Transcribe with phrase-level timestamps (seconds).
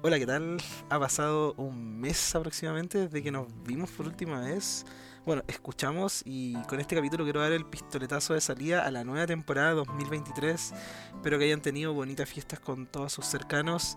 [0.00, 0.58] Hola, ¿qué tal?
[0.90, 4.86] Ha pasado un mes aproximadamente desde que nos vimos por última vez.
[5.26, 9.26] Bueno, escuchamos y con este capítulo quiero dar el pistoletazo de salida a la nueva
[9.26, 10.72] temporada 2023.
[11.16, 13.96] Espero que hayan tenido bonitas fiestas con todos sus cercanos.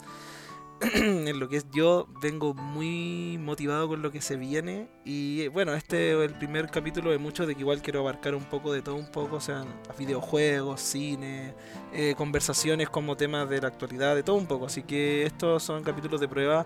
[0.96, 4.88] en lo que es yo, vengo muy motivado con lo que se viene.
[5.06, 8.46] Y bueno, este es el primer capítulo de muchos de que igual quiero abarcar un
[8.46, 9.64] poco de todo un poco, o sea,
[10.00, 11.54] videojuegos, cine,
[11.94, 14.66] eh, conversaciones como temas de la actualidad, de todo un poco.
[14.66, 16.66] Así que estos son capítulos de prueba.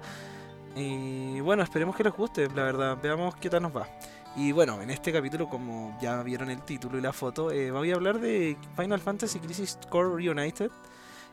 [0.78, 2.98] Y bueno, esperemos que les guste, la verdad.
[3.02, 3.88] Veamos qué tal nos va.
[4.38, 7.92] Y bueno, en este capítulo, como ya vieron el título y la foto, eh, voy
[7.92, 10.72] a hablar de Final Fantasy Crisis Core Reunited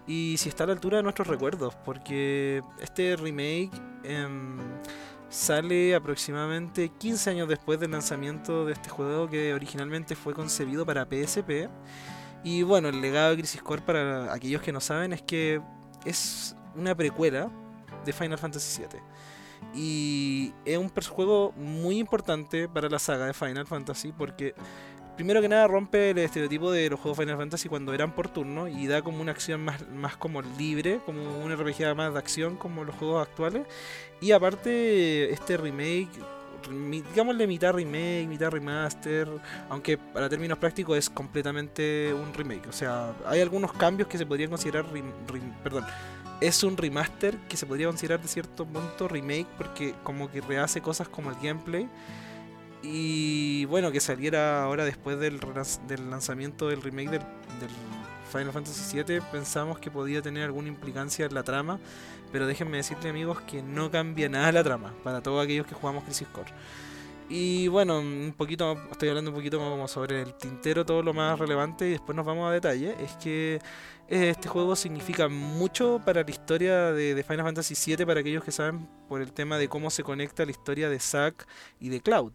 [0.07, 3.71] y si está a la altura de nuestros recuerdos, porque este remake
[4.05, 4.59] em,
[5.29, 11.07] sale aproximadamente 15 años después del lanzamiento de este juego que originalmente fue concebido para
[11.07, 11.69] PSP.
[12.45, 15.61] Y bueno, el legado de Crisis Core para aquellos que no saben es que
[16.05, 17.51] es una precuela
[18.05, 19.01] de Final Fantasy VII.
[19.75, 24.55] Y es un juego muy importante para la saga de Final Fantasy porque
[25.17, 28.69] primero que nada rompe el estereotipo de los juegos Final Fantasy cuando eran por turno
[28.69, 32.57] y da como una acción más, más como libre, como una RPG más de acción
[32.57, 33.67] como los juegos actuales.
[34.21, 36.11] Y aparte este remake,
[37.11, 39.29] digámosle mitad remake, mitad remaster,
[39.69, 42.69] aunque para términos prácticos es completamente un remake.
[42.69, 44.87] O sea, hay algunos cambios que se podrían considerar,
[45.63, 45.85] perdón,
[46.41, 50.81] es un remaster que se podría considerar de cierto punto remake porque como que rehace
[50.81, 51.89] cosas como el gameplay
[52.83, 55.41] y bueno, que saliera ahora después del,
[55.87, 57.21] del lanzamiento del remake del,
[58.31, 61.79] Final Fantasy VII, pensamos que podía tener alguna implicancia en la trama,
[62.33, 66.03] pero déjenme decirle amigos que no cambia nada la trama para todos aquellos que jugamos
[66.05, 66.51] Crisis Core.
[67.29, 71.39] Y bueno, un poquito, estoy hablando un poquito como sobre el tintero, todo lo más
[71.39, 72.95] relevante, y después nos vamos a detalle.
[73.03, 73.61] Es que
[74.09, 78.53] este juego significa mucho para la historia de, de, Final Fantasy VII, para aquellos que
[78.53, 81.47] saben por el tema de cómo se conecta la historia de Zack
[81.81, 82.33] y de Cloud.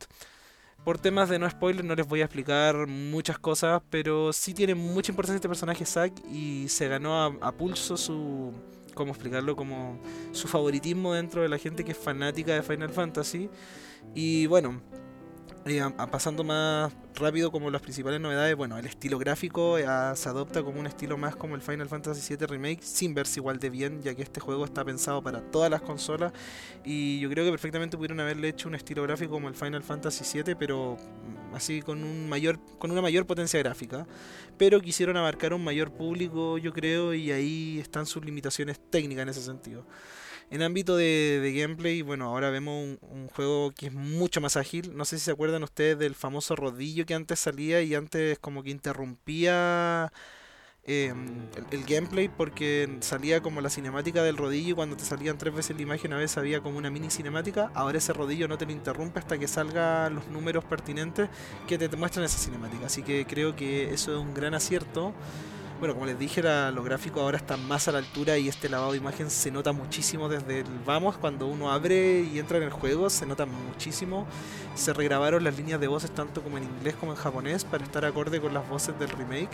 [0.88, 4.74] Por temas de no spoiler no les voy a explicar muchas cosas, pero sí tiene
[4.74, 8.54] mucha importancia este personaje Zack y se ganó a, pulso su
[8.94, 10.00] cómo explicarlo como
[10.32, 13.50] su favoritismo dentro de la gente que es fanática de Final Fantasy.
[14.16, 14.80] Y bueno,
[16.12, 19.86] pasando más rápido como las principales novedades, bueno, el estilo gráfico eh,
[20.16, 23.60] se adopta como un estilo más como el Final Fantasy VII Remake, sin verse igual
[23.60, 26.32] de bien, ya que este juego está pensado para todas las consolas
[26.86, 30.42] y yo creo que perfectamente pudieron haberle hecho un estilo gráfico como el Final Fantasy
[30.42, 34.08] VII, pero mm, así con un mayor con una mayor potencia gráfica,
[34.58, 39.30] pero quisieron abarcar un mayor público, yo creo, y ahí están sus limitaciones técnicas en
[39.30, 39.86] ese sentido.
[40.50, 44.96] En ámbito de, gameplay, bueno, ahora vemos un, juego que es mucho más ágil.
[44.96, 48.64] No sé si se acuerdan ustedes del famoso rodillo que antes salía y antes como
[48.64, 50.12] que interrumpía
[50.86, 55.54] em, el, gameplay porque salía como la cinemática del rodillo y cuando te salían tres
[55.54, 57.70] veces la imagen a veces había como una mini cinemática.
[57.76, 61.30] Ahora ese rodillo no te lo interrumpe hasta que salgan los números pertinentes
[61.68, 62.86] que te muestran esa cinemática.
[62.86, 65.14] Así que creo que eso es un gran acierto.
[65.80, 68.94] Bueno, como les dije, los gráficos ahora están más a la altura y este lavado
[68.94, 72.72] de imagen se nota muchísimo desde el vamos, cuando uno abre y entra en el
[72.72, 74.26] juego, se nota muchísimo.
[74.74, 78.06] Se regrabaron las líneas de voces tanto como en inglés como en japonés para estar
[78.06, 79.52] acorde con las voces del remake.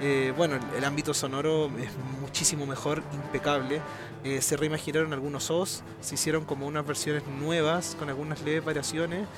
[0.00, 1.90] Eh, bueno, el, ámbito sonoro es
[2.20, 3.80] muchísimo mejor, impecable.
[4.24, 9.28] Eh, se reimaginaron algunos os, se hicieron como unas versiones nuevas con algunas leves variaciones.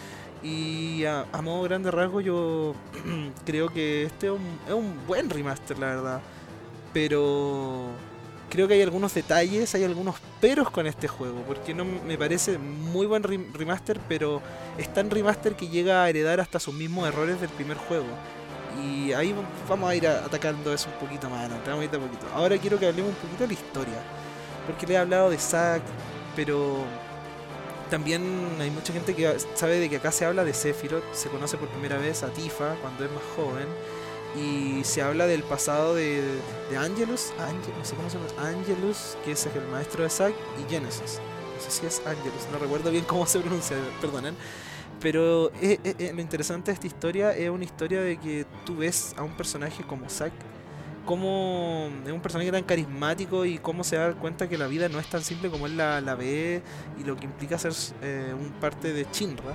[0.42, 2.74] Y a, modo grande rasgo yo
[3.46, 4.32] creo que este es
[4.72, 6.20] un, buen remaster, la verdad.
[6.92, 7.88] Pero
[8.50, 12.58] creo que hay algunos detalles, hay algunos peros con este juego, porque no me parece
[12.58, 14.40] muy buen remaster, pero
[14.78, 18.06] es tan remaster que llega a heredar hasta sus mismos errores del primer juego.
[18.82, 19.34] Y ahí
[19.68, 22.26] vamos a ir atacando eso un poquito más adelante, vamos a ir poquito.
[22.34, 24.02] Ahora quiero que hablemos un poquito de la historia,
[24.66, 25.82] porque le he hablado de Zack,
[26.36, 26.84] pero
[27.90, 28.22] también
[28.60, 31.68] hay mucha gente que sabe de que acá se habla de Sephiroth, se conoce por
[31.68, 33.66] primera vez a Tifa cuando es más joven
[34.36, 36.22] y se habla del pasado de,
[36.76, 41.20] Angelus, no sé cómo se llama, Angelus, que es el maestro de Zack, y Genesis.
[41.54, 44.34] No sé si es Angelus, no recuerdo bien cómo se pronuncia, perdonen.
[45.00, 48.76] Pero eh, eh, eh, lo interesante de esta historia es una historia de que tú
[48.76, 50.32] ves a un personaje como Zack
[51.04, 54.98] cómo es un personaje tan carismático y cómo se da cuenta que la vida no
[54.98, 56.62] es tan simple como él la, ve
[56.98, 57.72] y lo que implica ser
[58.02, 59.54] eh, un parte de Chinra.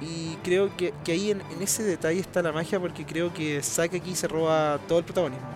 [0.00, 4.14] Y creo que, ahí en, ese detalle está la magia porque creo que Sake aquí
[4.14, 5.46] se roba todo el protagonismo.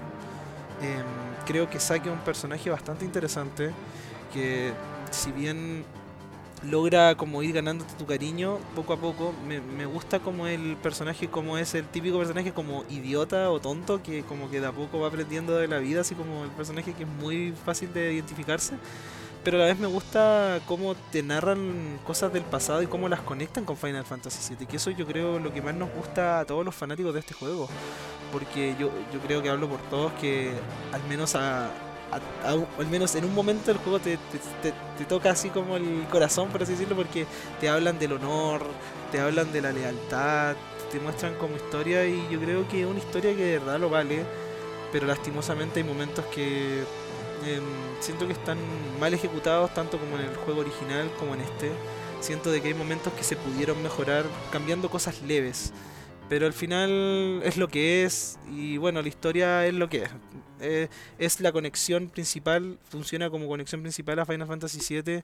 [0.81, 1.05] Em,
[1.47, 3.71] creo que Sake es un personaje bastante interesante
[4.33, 4.73] que
[5.11, 5.85] si bien
[6.63, 9.33] logra como ir ganando tu cariño poco a poco.
[9.47, 14.23] Me, gusta como el personaje, como es el típico personaje como idiota o tonto, que
[14.23, 17.09] como que de poco va aprendiendo de la vida, así como el personaje que es
[17.09, 18.75] muy fácil de identificarse.
[19.43, 23.21] pero a la vez me gusta cómo te narran cosas del pasado y cómo las
[23.21, 26.45] conectan con Final Fantasy VII, que eso yo creo lo que más nos gusta a
[26.45, 27.69] todos los fanáticos de este juego,
[28.33, 30.53] porque yo, yo creo que hablo por todos que
[30.93, 31.71] al menos a,
[32.13, 34.19] al menos en un momento el juego te,
[34.63, 37.27] te, toca así como el corazón, por así decirlo, porque
[37.61, 38.63] te hablan del honor,
[39.13, 40.57] te hablan de la lealtad,
[40.91, 43.91] te muestran como historia y yo creo que es una historia que de verdad lo
[43.91, 44.25] vale,
[44.93, 46.81] pero lastimosamente hay momentos que
[47.47, 47.63] em,
[48.01, 48.59] siento que están
[48.99, 51.71] mal ejecutados tanto como en el juego original como en este.
[52.21, 55.73] Siento de que hay momentos que se pudieron mejorar cambiando cosas leves.
[56.31, 60.11] Pero al final es lo que es y bueno, la historia es lo que es.
[60.61, 60.89] Eh,
[61.19, 65.23] es la conexión principal, funciona como conexión principal a Final Fantasy VII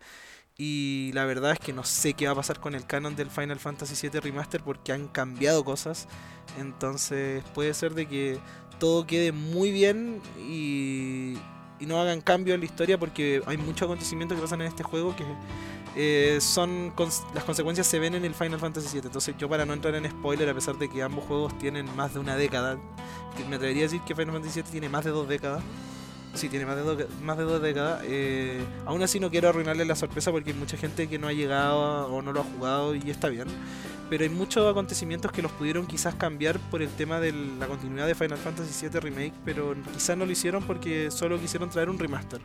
[0.59, 3.31] y la verdad es que no sé qué va a pasar con el canon del
[3.31, 6.09] Final Fantasy VII Remaster porque han cambiado cosas.
[6.59, 8.41] Entonces puede ser de que
[8.81, 11.35] todo quede muy bien y,
[11.79, 14.83] y no hagan cambio en la historia porque hay muchos acontecimientos que pasan en este
[14.83, 15.25] juego que
[15.99, 16.93] eh, son
[17.35, 19.07] las consecuencias se ven en el Final Fantasy VII.
[19.07, 22.13] Entonces yo para no entrar en spoiler, a pesar de que ambos juegos tienen más
[22.15, 22.79] de una década,
[23.49, 25.63] me atrevería a decir que Final Fantasy VII tiene más de dos décadas.
[26.35, 28.03] Sí, tiene más de, más de dos décadas.
[28.05, 31.33] Eh, aún así no quiero arruinarle la sorpresa porque hay mucha gente que no ha
[31.33, 33.49] llegado o no lo ha jugado y está bien.
[34.09, 38.07] Pero hay muchos acontecimientos que los pudieron quizás cambiar por el tema de la continuidad
[38.07, 41.99] de Final Fantasy VII Remake, pero quizás no lo hicieron porque solo quisieron traer un
[41.99, 42.41] remaster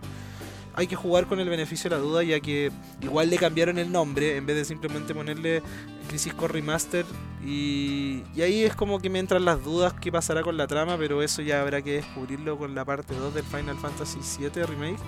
[0.74, 2.72] hay que jugar con el beneficio de la duda, ya que
[3.02, 5.62] igual le cambiaron el nombre en vez de simplemente ponerle
[6.08, 7.06] Crisis Core Remaster.
[7.46, 11.22] Y, ahí es como que me entran las dudas qué pasará con la trama, pero
[11.22, 15.00] eso ya habrá que descubrirlo con la parte 2 del Final Fantasy VII Remake.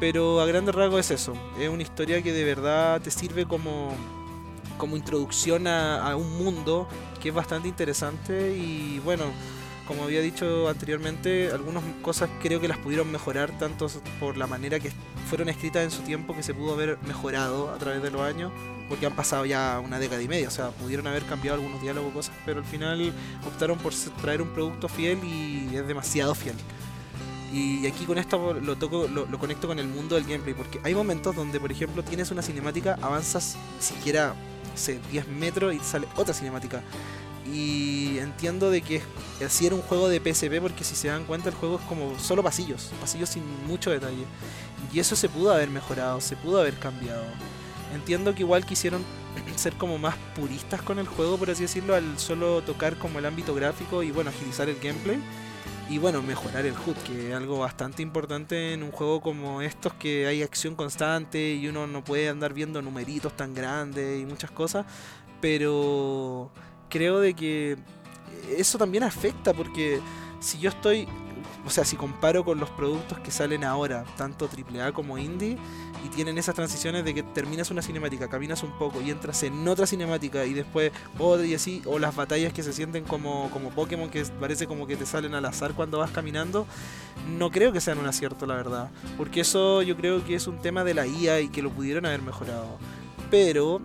[0.00, 3.96] Pero a grandes rasgos es eso, es una historia que de verdad te sirve como,
[4.76, 6.88] como introducción a, un mundo
[7.20, 9.24] que es bastante interesante y bueno
[9.86, 13.86] como había dicho anteriormente, algunas cosas creo que las pudieron mejorar tanto
[14.18, 14.90] por la manera que
[15.28, 18.50] fueron escritas en su tiempo que se pudo haber mejorado a través de los años,
[18.88, 22.14] porque han pasado ya una década y media, o sea, pudieron haber cambiado algunos diálogos
[22.14, 23.12] cosas, pero al final
[23.46, 23.92] optaron por
[24.22, 26.56] traer un producto fiel y es demasiado fiel.
[27.52, 30.92] Y aquí con esto lo, toco, lo, conecto con el mundo del gameplay, porque hay
[30.92, 34.34] momentos donde, por ejemplo, tienes una cinemática, avanzas siquiera,
[34.76, 36.82] sé, 10 metros y sale otra cinemática
[37.52, 39.02] y entiendo de que
[39.44, 42.18] así era un juego de PSP porque si se dan cuenta el juego es como
[42.18, 44.24] solo pasillos, pasillos sin mucho detalle.
[44.92, 47.24] Y eso se pudo haber mejorado, se pudo haber cambiado.
[47.94, 49.02] Entiendo que igual quisieron
[49.56, 53.26] ser como más puristas con el juego, por así decirlo, al solo tocar como el
[53.26, 55.18] ámbito gráfico y bueno, agilizar el gameplay.
[55.90, 59.92] Y bueno, mejorar el HUD, que es algo bastante importante en un juego como estos
[59.94, 64.50] que hay acción constante y uno no puede andar viendo numeritos tan grandes y muchas
[64.50, 64.86] cosas.
[65.42, 66.50] Pero
[66.88, 67.76] creo de que
[68.56, 70.00] eso también afecta porque
[70.40, 71.06] si yo estoy,
[71.66, 75.56] o sea, si comparo con los productos que salen ahora, tanto AAA como indie,
[76.04, 79.66] y tienen esas transiciones de que terminas una cinemática, caminas un poco y entras en
[79.66, 83.70] otra cinemática y después otra y así, o las batallas que se sienten como, como
[83.70, 86.66] Pokémon que parece como que te salen al azar cuando vas caminando,
[87.38, 90.58] no creo que sean un acierto, la verdad, porque eso yo creo que es un
[90.58, 92.78] tema de la IA y que lo pudieron haber mejorado.
[93.30, 93.80] Pero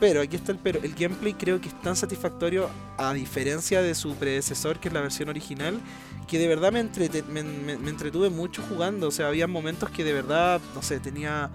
[0.00, 0.80] pero, aquí está el pero.
[0.82, 5.02] El gameplay creo que es tan satisfactorio, a diferencia de su predecesor, que es la
[5.02, 5.78] versión original,
[6.26, 9.08] que de verdad me, me, entretuve mucho jugando.
[9.08, 11.50] O sea, había momentos que de verdad, no sé, tenía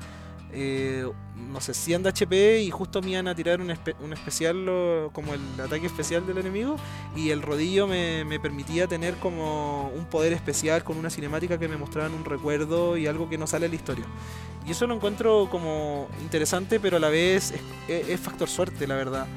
[0.55, 1.05] eh,
[1.35, 4.55] no sé, 100 de HP y justo me iban a tirar un, un especial
[5.11, 6.77] como el ataque especial del enemigo
[7.15, 11.67] y el rodillo me, me, permitía tener como un poder especial con una cinemática que
[11.67, 14.05] me mostraban un recuerdo y algo que no sale en la historia.
[14.65, 17.53] Y eso lo encuentro como interesante, pero a la vez
[17.87, 19.27] es, factor suerte, la verdad.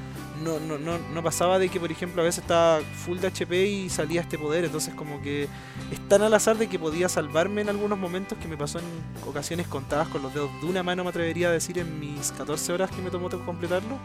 [0.44, 3.90] No, no, no, pasaba de que, por ejemplo, a veces estaba full de HP y
[3.90, 4.64] salía este poder.
[4.64, 5.44] Entonces, como que
[5.90, 8.84] es tan al azar de que podía salvarme en algunos momentos que me pasó en
[9.26, 12.72] ocasiones contadas con los dedos de una mano, me atrevería a decir, en mis 14
[12.72, 13.98] horas que me tomó completarlo.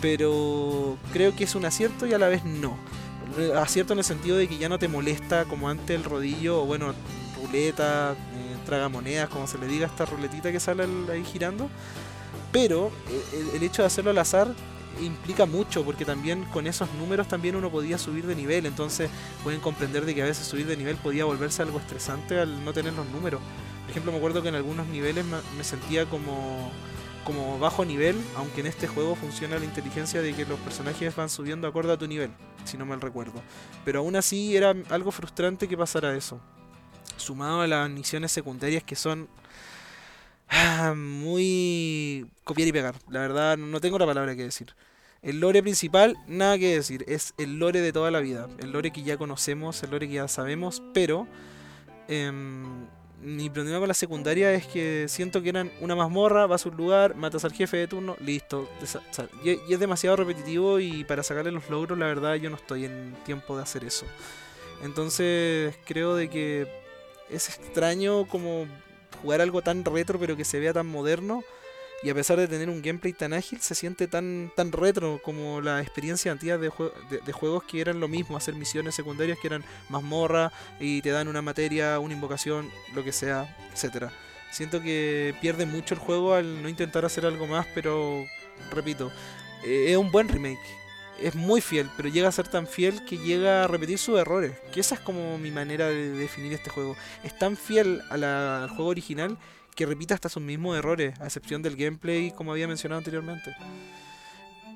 [0.00, 2.76] Pero creo que es un acierto y a la vez no.
[3.56, 6.66] Acierto en el sentido de que ya no te molesta como antes el rodillo, o
[6.66, 6.92] bueno,
[7.40, 11.68] ruleta, eh, tragamonedas, como se le diga, esta ruletita que sale ahí girando.
[12.52, 14.54] Pero eh, el, hecho de hacerlo al azar
[15.00, 19.10] implica mucho porque también con esos números también uno podía subir de nivel entonces
[19.42, 22.72] pueden comprender de que a veces subir de nivel podía volverse algo estresante al no
[22.72, 23.40] tener los números.
[23.82, 26.70] Por ejemplo me acuerdo que en algunos niveles me sentía como
[27.24, 31.30] como bajo nivel aunque en este juego funciona la inteligencia de que los personajes van
[31.30, 32.30] subiendo acorde a tu nivel
[32.64, 33.42] si no mal recuerdo.
[33.84, 36.40] Pero aún así era algo frustrante que pasara eso.
[37.16, 39.28] Sumado a las misiones secundarias que son
[40.48, 41.44] ah, muy
[42.44, 42.94] copiar y pegar.
[43.08, 44.74] La verdad, no tengo la palabra que decir.
[45.22, 47.04] El lore principal, nada que decir.
[47.08, 48.46] Es el lore de toda la vida.
[48.58, 51.26] El lore que ya conocemos, el lore que ya sabemos, pero
[52.08, 52.86] em,
[53.22, 56.76] mi problema con la secundaria es que siento que eran una mazmorra, vas a un
[56.76, 58.68] lugar, matas al jefe de turno, listo.
[59.42, 63.16] Y es demasiado repetitivo y para sacarle los logros, la verdad, yo no estoy en
[63.24, 64.04] tiempo de hacer eso.
[64.82, 66.68] Entonces creo de que
[67.30, 68.66] es extraño como
[69.22, 71.42] jugar algo tan retro pero que se vea tan moderno
[72.04, 75.62] y a pesar de tener un gameplay tan ágil, se siente tan, tan retro como
[75.62, 76.70] la experiencia antigua de,
[77.24, 81.28] de, juegos que eran lo mismo, hacer misiones secundarias que eran mazmorra y te dan
[81.28, 84.12] una materia, una invocación, lo que sea, etcétera.
[84.50, 88.26] Siento que pierde mucho el juego al no intentar hacer algo más, pero
[88.70, 89.10] repito,
[89.64, 90.60] eh, es un buen remake.
[91.18, 94.52] Es muy fiel, pero llega a ser tan fiel que llega a repetir sus errores.
[94.74, 96.96] Que esa es como mi manera de definir este juego.
[97.22, 99.38] Es tan fiel al juego original
[99.74, 103.54] que repita hasta sus mismos errores, a excepción del gameplay, como había mencionado anteriormente.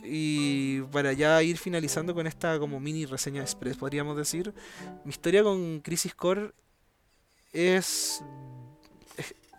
[0.02, 4.54] Y para ya ir finalizando con esta como mini reseña express, podríamos decir,
[5.04, 6.52] mi historia con Crisis Core
[7.52, 8.22] es,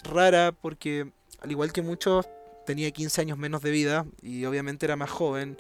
[0.04, 2.28] rara porque, al igual que muchos,
[2.66, 5.58] tenía 15 años menos de vida y obviamente era más joven,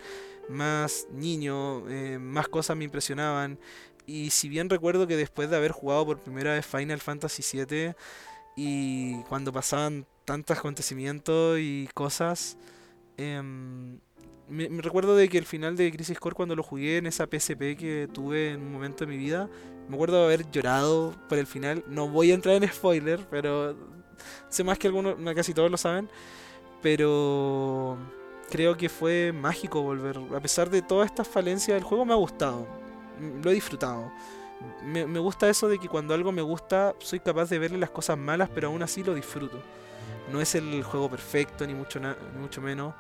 [0.48, 3.59] más niño, eh, más cosas me impresionaban.
[4.05, 7.93] Y si bien recuerdo que después de haber jugado por primera vez Final Fantasy VII,
[8.56, 12.58] y cuando pasaban tantos acontecimientos y cosas,
[13.18, 14.00] em,
[14.48, 17.77] me, recuerdo de que el final de Crisis Core cuando lo jugué en esa PSP
[17.77, 19.50] que tuve en un momento de mi vida,
[19.88, 21.84] me acuerdo de haber llorado por el final.
[21.88, 23.75] No voy a entrar en spoiler, pero
[24.50, 26.10] sé más que algunos, casi todos lo saben.
[26.82, 27.98] Pero
[28.50, 30.20] creo que fue mágico volver.
[30.36, 32.68] A pesar de todas estas falencias, el juego me ha gustado.
[33.44, 34.12] Lo he disfrutado
[34.84, 38.18] me, gusta eso de que cuando algo me gusta soy capaz de verle las cosas
[38.18, 39.62] malas, pero aún así lo disfruto.
[40.32, 42.94] No es el juego perfecto, ni mucho, ni mucho menos.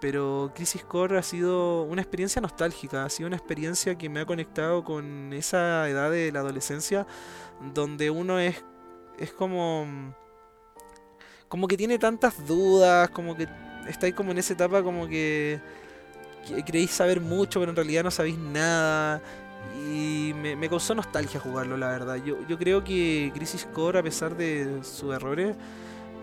[0.00, 4.26] Pero Crisis Core ha sido una experiencia nostálgica, ha sido una experiencia que me ha
[4.26, 7.06] conectado con esa edad de la adolescencia,
[7.74, 8.64] donde uno es,
[9.18, 9.86] es como,
[11.48, 13.46] como que tiene tantas dudas, como que
[13.88, 15.60] estáis como en esa etapa como que
[16.64, 19.20] creéis saber mucho, pero en realidad no sabéis nada
[19.86, 22.16] y me, causó nostalgia jugarlo, la verdad.
[22.16, 25.56] Yo, yo creo que Crisis Core, a pesar de sus errores,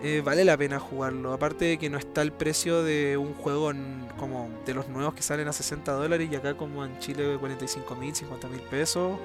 [0.02, 1.32] eh, vale la pena jugarlo.
[1.32, 3.72] Aparte de que no está el precio de un juego
[4.18, 7.94] como de los nuevos que salen a 60 dólares y acá como en Chile 45
[7.96, 9.18] mil, 50 mil pesos.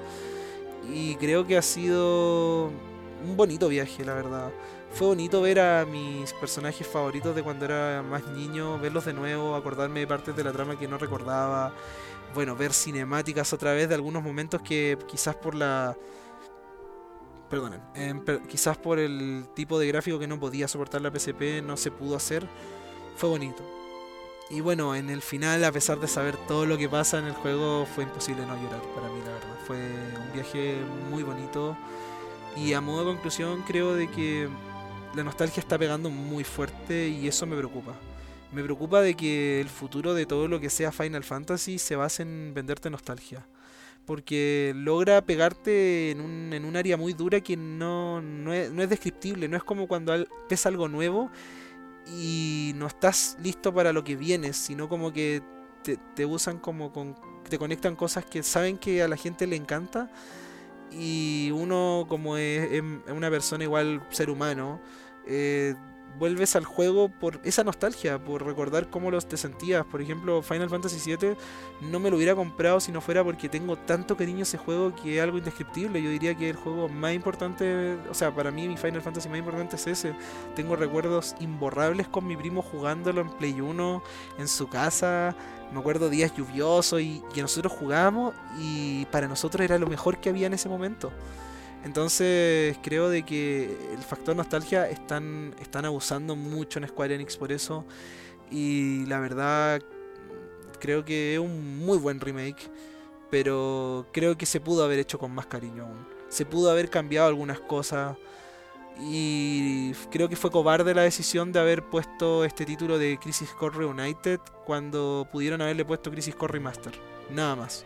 [0.92, 4.50] Y creo que ha sido un bonito viaje, la verdad.
[4.92, 9.54] Fue bonito ver a mis personajes favoritos de cuando era más niño, verlos de nuevo,
[9.54, 11.72] acordarme de partes de la trama que no recordaba
[12.34, 15.96] bueno, ver cinemáticas otra vez de algunos momentos que quizás por la...
[17.48, 21.76] Perdonen, em, quizás por el tipo de gráfico que no podía soportar la PSP no
[21.76, 22.46] se pudo hacer.
[23.16, 23.62] Fue bonito.
[24.50, 27.34] Y bueno, en el final, a pesar de saber todo lo que pasa en el
[27.34, 29.58] juego, fue imposible no llorar para mí, la verdad.
[29.66, 30.76] Fue un viaje
[31.10, 31.76] muy bonito.
[32.56, 34.48] Y a modo de conclusión, creo de que
[35.14, 37.94] la nostalgia está pegando muy fuerte y eso me preocupa.
[38.54, 42.22] Me preocupa de que el futuro de todo lo que sea Final Fantasy se base
[42.22, 43.44] en venderte nostalgia.
[44.06, 49.48] Porque logra pegarte en un, en un área muy dura que no, no, es, descriptible.
[49.48, 50.12] No es como cuando
[50.48, 51.32] ves algo nuevo
[52.16, 55.42] y no estás listo para lo que vienes, sino como que
[56.14, 57.16] te, usan como con,
[57.48, 60.10] te conectan cosas que saben que a la gente le encanta
[60.92, 64.80] y uno como es, es una persona igual ser humano
[65.26, 65.74] eh,
[66.18, 69.84] vuelves al juego por esa nostalgia, por recordar cómo los te sentías.
[69.84, 71.36] Por ejemplo, Final Fantasy VII
[71.80, 74.94] no me lo hubiera comprado si no fuera porque tengo tanto cariño a ese juego
[74.94, 76.02] que es algo indescriptible.
[76.02, 79.38] Yo diría que el juego más importante, o sea, para mí mi Final Fantasy más
[79.38, 80.14] importante es ese.
[80.54, 84.02] Tengo recuerdos imborrables con mi primo jugándolo en Play 1,
[84.38, 85.34] en su casa.
[85.72, 90.28] Me acuerdo días lluviosos y que nosotros jugábamos y para nosotros era lo mejor que
[90.28, 91.10] había en ese momento.
[91.84, 97.52] Entonces creo de que el factor nostalgia están, están abusando mucho en Square Enix por
[97.52, 97.84] eso.
[98.50, 99.82] Y la verdad
[100.80, 102.70] creo que es un muy buen remake.
[103.30, 106.06] Pero creo que se pudo haber hecho con más cariño aún.
[106.28, 108.16] Se pudo haber cambiado algunas cosas.
[109.00, 113.78] Y creo que fue cobarde la decisión de haber puesto este título de Crisis Core
[113.78, 116.94] Reunited cuando pudieron haberle puesto Crisis Core Remaster.
[117.30, 117.84] Nada más.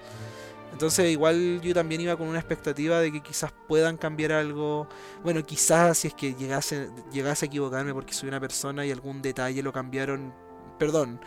[0.73, 4.89] Entonces igual yo también iba con una expectativa de que quizás puedan cambiar algo.
[5.25, 9.23] Bueno, quizás si es que llegase, llegase a equivocarme porque soy una persona y algún
[9.23, 10.33] detalle lo cambiaron.
[10.79, 11.21] Perdón,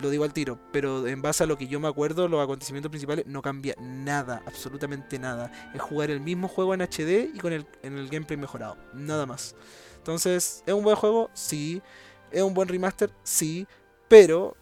[0.00, 2.90] lo digo al tiro, pero en base a lo que yo me acuerdo, los acontecimientos
[2.90, 5.50] principales no cambia nada, absolutamente nada.
[5.74, 9.26] Es jugar el mismo juego en HD y con el, en el gameplay mejorado, nada
[9.26, 9.56] más.
[9.96, 11.30] Entonces, ¿es un buen juego?
[11.34, 11.82] Sí.
[12.30, 13.12] ¿Es un buen remaster?
[13.22, 13.66] Sí.
[14.08, 14.56] Pero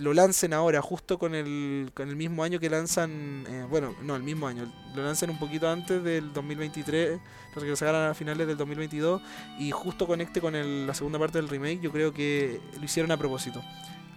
[0.00, 4.16] lo lancen ahora, justo con el, con el mismo año que lanzan, eh, bueno, no,
[4.16, 7.20] el mismo año, lo lancen un poquito antes del 2023,
[7.54, 9.20] que lo sacaran a finales del 2022,
[9.58, 13.12] y justo conecte con el, la segunda parte del remake, yo creo que lo hicieron
[13.12, 13.62] a propósito.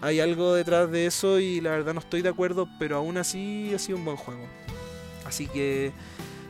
[0.01, 3.71] Hay algo detrás de eso y la verdad no estoy de acuerdo, pero aún así
[3.73, 4.45] ha sido un buen juego.
[5.25, 5.93] Así que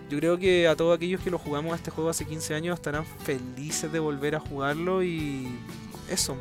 [0.09, 2.75] yo creo que a todos aquellos que lo jugamos a este juego hace 15 años
[2.75, 5.59] estarán felices de volver a jugarlo y
[6.09, 6.35] eso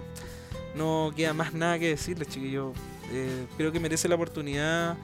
[0.75, 2.73] no queda más nada que decirles, chiquillos.
[3.13, 4.97] Eh, creo que merece la oportunidad.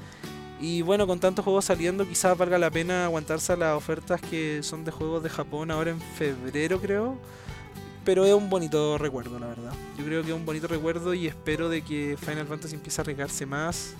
[0.60, 4.62] Y bueno, con tantos juegos saliendo, quizás valga la pena aguantarse a las ofertas que
[4.62, 7.16] son de juegos de Japón ahora en febrero, creo.
[8.04, 9.72] Pero es un bonito recuerdo, la verdad.
[9.98, 13.02] Yo creo que es un bonito recuerdo y espero de que Final Fantasy empiece a
[13.02, 13.94] arriesgarse más.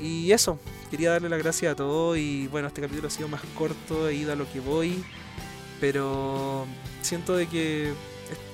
[0.00, 0.58] Y eso,
[0.90, 2.16] quería darle las gracias a todos.
[2.16, 5.04] Y bueno, este capítulo ha sido más corto, he ido a lo que voy.
[5.80, 6.66] Pero
[7.02, 7.92] siento de que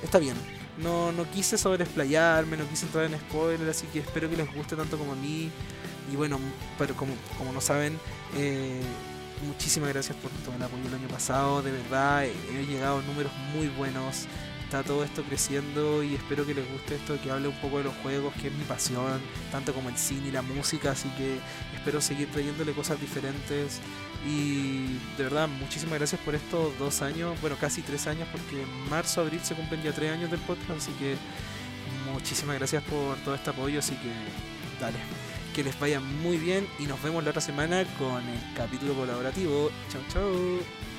[0.03, 0.37] está bien.
[0.79, 4.75] No, no quise sobresplayarme, no quise entrar en spoiler, así que espero que les guste
[4.76, 5.50] tanto como a mí.
[6.12, 6.38] Y bueno,
[6.79, 7.99] pero como, como no saben,
[8.37, 8.81] eh,
[9.47, 13.33] muchísimas gracias por todo el apoyo el año pasado, de verdad, he llegado a números
[13.55, 14.26] muy buenos
[14.73, 17.85] está todo esto creciendo y espero que les guste esto, que hable un poco de
[17.85, 21.37] los juegos, que es mi pasión, tanto como el cine y la música, así que
[21.75, 23.81] espero seguir trayéndole cosas diferentes
[24.26, 28.88] y de verdad muchísimas gracias por estos dos años, bueno casi tres años porque en
[28.88, 31.17] marzo, abril se cumplen ya tres años del podcast, así que
[32.11, 34.11] muchísimas gracias por todo este apoyo, así que
[34.81, 34.97] dale.
[35.55, 39.71] Que les vaya muy bien y nos vemos la otra semana con el capítulo colaborativo.
[39.91, 40.91] Chau, chau.